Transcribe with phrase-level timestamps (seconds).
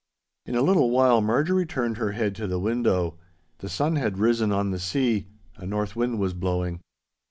[0.47, 3.19] In a little while Marjorie turned her head to the window.
[3.59, 5.27] The sun had risen on the sea.
[5.57, 6.81] A north wind was blowing.